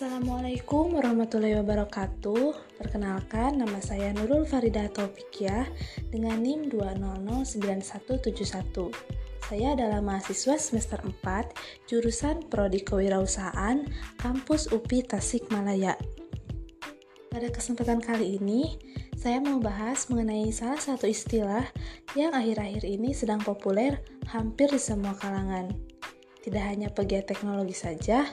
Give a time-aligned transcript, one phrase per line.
[0.00, 2.72] Assalamualaikum warahmatullahi wabarakatuh.
[2.80, 5.68] Perkenalkan, nama saya Nurul Farida Taufikia
[6.08, 8.96] dengan NIM 2009171
[9.44, 11.52] Saya adalah mahasiswa semester 4
[11.84, 13.84] jurusan Prodi Kewirausahaan
[14.16, 16.00] Kampus UPI Tasikmalaya.
[17.28, 18.80] Pada kesempatan kali ini,
[19.20, 21.68] saya mau bahas mengenai salah satu istilah
[22.16, 24.00] yang akhir-akhir ini sedang populer
[24.32, 25.68] hampir di semua kalangan.
[26.40, 28.24] Tidak hanya pegiat teknologi saja,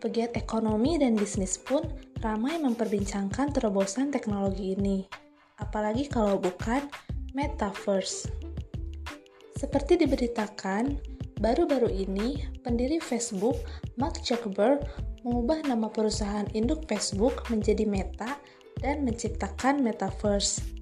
[0.00, 1.84] pegiat ekonomi dan bisnis pun
[2.24, 5.04] ramai memperbincangkan terobosan teknologi ini.
[5.60, 6.88] Apalagi kalau bukan
[7.36, 8.32] metaverse.
[9.60, 10.96] Seperti diberitakan,
[11.38, 13.60] baru-baru ini pendiri Facebook,
[14.00, 14.80] Mark Zuckerberg,
[15.20, 18.40] mengubah nama perusahaan induk Facebook menjadi Meta
[18.80, 20.79] dan menciptakan metaverse.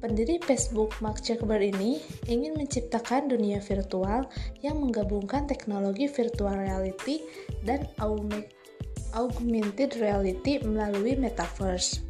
[0.00, 4.24] Pendiri Facebook, Mark Zuckerberg ini ingin menciptakan dunia virtual
[4.64, 7.20] yang menggabungkan teknologi virtual reality
[7.68, 7.84] dan
[9.12, 12.00] augmented reality melalui metaverse.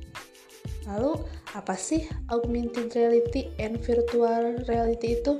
[0.86, 1.18] Lalu,
[1.58, 5.34] apa sih augmented reality and virtual reality itu?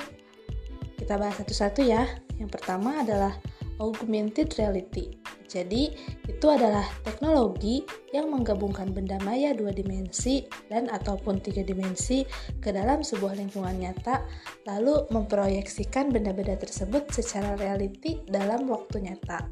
[0.99, 2.03] Kita bahas satu-satu ya.
[2.35, 3.39] Yang pertama adalah
[3.79, 5.20] augmented reality.
[5.51, 5.91] Jadi,
[6.31, 7.83] itu adalah teknologi
[8.15, 12.23] yang menggabungkan benda maya dua dimensi dan ataupun tiga dimensi
[12.63, 14.23] ke dalam sebuah lingkungan nyata,
[14.71, 19.51] lalu memproyeksikan benda-benda tersebut secara reality dalam waktu nyata.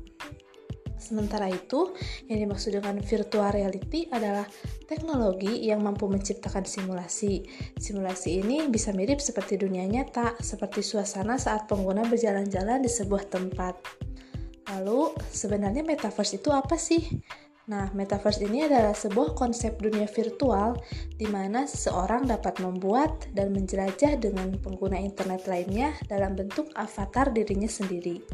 [0.99, 1.95] Sementara itu,
[2.27, 4.45] yang dimaksud dengan virtual reality adalah
[4.87, 7.47] teknologi yang mampu menciptakan simulasi.
[7.79, 14.08] Simulasi ini bisa mirip seperti dunia nyata, seperti suasana saat pengguna berjalan-jalan di sebuah tempat.
[14.69, 17.01] Lalu, sebenarnya metaverse itu apa sih?
[17.69, 20.77] Nah, metaverse ini adalah sebuah konsep dunia virtual
[21.21, 27.69] di mana seseorang dapat membuat dan menjelajah dengan pengguna internet lainnya dalam bentuk avatar dirinya
[27.69, 28.25] sendiri.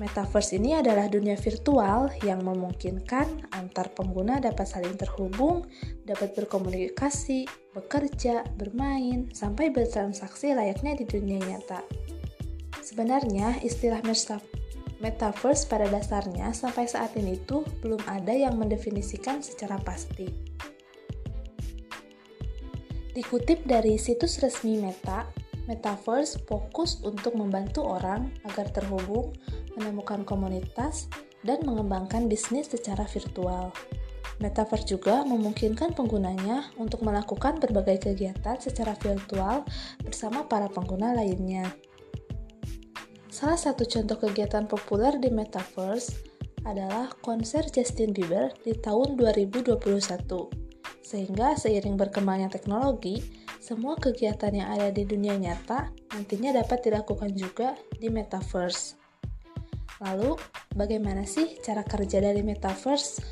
[0.00, 5.68] Metaverse ini adalah dunia virtual yang memungkinkan antar pengguna dapat saling terhubung,
[6.08, 7.44] dapat berkomunikasi,
[7.76, 11.84] bekerja, bermain, sampai bertransaksi layaknya di dunia nyata.
[12.80, 14.00] Sebenarnya, istilah
[15.02, 20.30] Metaverse pada dasarnya sampai saat ini tuh belum ada yang mendefinisikan secara pasti.
[23.12, 25.26] Dikutip dari situs resmi Meta,
[25.66, 29.34] Metaverse fokus untuk membantu orang agar terhubung,
[29.74, 31.10] menemukan komunitas,
[31.42, 33.74] dan mengembangkan bisnis secara virtual.
[34.38, 39.66] Metaverse juga memungkinkan penggunanya untuk melakukan berbagai kegiatan secara virtual
[40.02, 41.68] bersama para pengguna lainnya.
[43.32, 46.20] Salah satu contoh kegiatan populer di Metaverse
[46.68, 49.80] adalah konser Justin Bieber di tahun 2021.
[51.00, 53.24] Sehingga seiring berkembangnya teknologi,
[53.56, 59.00] semua kegiatan yang ada di dunia nyata nantinya dapat dilakukan juga di Metaverse.
[60.04, 60.36] Lalu,
[60.76, 63.24] bagaimana sih cara kerja dari Metaverse?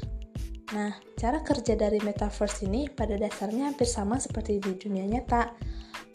[0.81, 5.53] Nah, cara kerja dari Metaverse ini pada dasarnya hampir sama seperti di dunia nyata.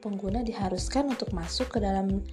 [0.02, 2.25] Pengguna diharuskan untuk masuk ke dalam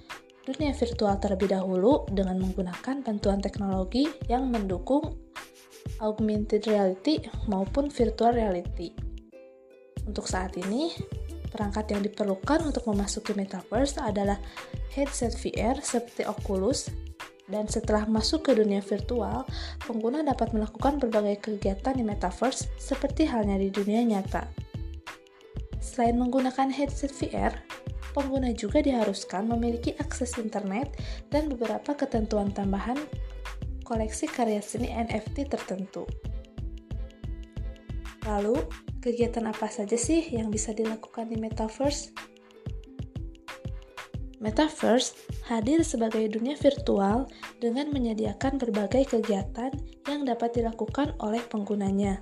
[0.43, 5.15] dunia virtual terlebih dahulu dengan menggunakan bantuan teknologi yang mendukung
[6.03, 8.91] augmented reality maupun virtual reality.
[10.03, 10.91] Untuk saat ini,
[11.47, 14.35] perangkat yang diperlukan untuk memasuki metaverse adalah
[14.91, 16.91] headset VR seperti Oculus
[17.47, 19.43] dan setelah masuk ke dunia virtual,
[19.83, 24.47] pengguna dapat melakukan berbagai kegiatan di metaverse seperti halnya di dunia nyata.
[25.83, 27.51] Selain menggunakan headset VR,
[28.13, 30.93] pengguna juga diharuskan memiliki akses internet
[31.33, 32.95] dan beberapa ketentuan tambahan
[33.83, 36.07] koleksi karya seni NFT tertentu.
[38.23, 38.55] Lalu,
[39.03, 42.15] kegiatan apa saja sih yang bisa dilakukan di Metaverse?
[44.39, 45.15] Metaverse
[45.47, 47.27] hadir sebagai dunia virtual
[47.63, 49.71] dengan menyediakan berbagai kegiatan
[50.07, 52.19] yang dapat dilakukan oleh penggunanya.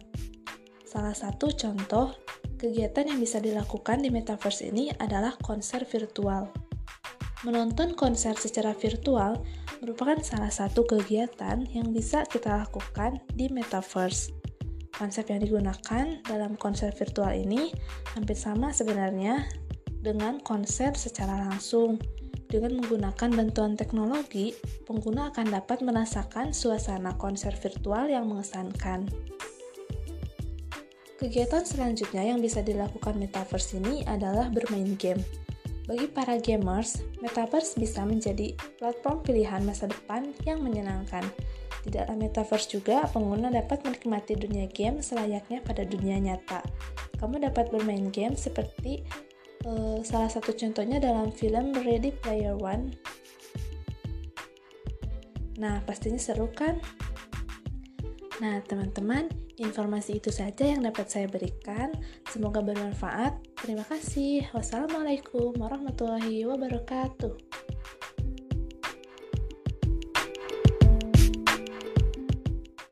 [0.86, 2.14] Salah satu contoh
[2.62, 6.46] Kegiatan yang bisa dilakukan di metaverse ini adalah konser virtual.
[7.42, 9.42] Menonton konser secara virtual
[9.82, 14.30] merupakan salah satu kegiatan yang bisa kita lakukan di metaverse.
[14.94, 17.74] Konsep yang digunakan dalam konser virtual ini
[18.14, 19.42] hampir sama sebenarnya
[20.06, 21.98] dengan konser secara langsung.
[22.46, 24.54] Dengan menggunakan bantuan teknologi,
[24.86, 29.10] pengguna akan dapat merasakan suasana konser virtual yang mengesankan.
[31.22, 35.22] Kegiatan selanjutnya yang bisa dilakukan Metaverse ini adalah bermain game.
[35.86, 41.22] Bagi para gamers, Metaverse bisa menjadi platform pilihan masa depan yang menyenangkan.
[41.86, 46.66] Di dalam Metaverse juga, pengguna dapat menikmati dunia game selayaknya pada dunia nyata.
[47.22, 49.06] Kamu dapat bermain game seperti
[49.70, 52.98] uh, salah satu contohnya dalam film Ready Player One.
[55.62, 56.82] Nah, pastinya seru kan?
[58.42, 61.92] Nah, teman-teman, informasi itu saja yang dapat saya berikan.
[62.30, 63.36] Semoga bermanfaat.
[63.60, 64.48] Terima kasih.
[64.56, 67.51] Wassalamualaikum warahmatullahi wabarakatuh.